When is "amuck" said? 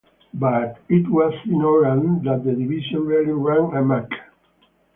3.75-4.09